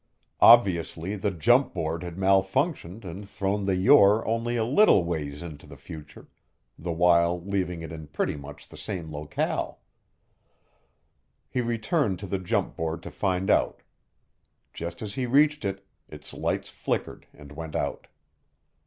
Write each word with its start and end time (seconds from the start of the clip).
Obviously, 0.39 1.15
the 1.15 1.29
jump 1.29 1.75
board 1.75 2.01
had 2.01 2.15
malfunctioned 2.17 3.05
and 3.05 3.29
thrown 3.29 3.67
the 3.67 3.75
Yore 3.75 4.25
only 4.27 4.55
a 4.55 4.63
little 4.63 5.03
ways 5.03 5.43
into 5.43 5.67
the 5.67 5.77
future, 5.77 6.27
the 6.75 6.91
while 6.91 7.39
leaving 7.45 7.83
it 7.83 7.91
in 7.91 8.07
pretty 8.07 8.35
much 8.35 8.67
the 8.69 8.77
same 8.77 9.11
locale. 9.13 9.79
He 11.47 11.61
returned 11.61 12.17
to 12.17 12.25
the 12.25 12.39
jump 12.39 12.75
board 12.75 13.03
to 13.03 13.11
find 13.11 13.51
out. 13.51 13.83
Just 14.73 15.03
as 15.03 15.13
he 15.13 15.27
reached 15.27 15.63
it, 15.63 15.85
its 16.09 16.33
lights 16.33 16.67
flickered 16.69 17.27
and 17.31 17.51
went 17.51 17.75
out. 17.75 18.07